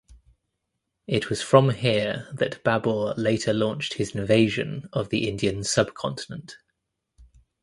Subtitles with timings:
[1.05, 6.57] It was from here that Babur later launched his invasion of the Indian subcontinent.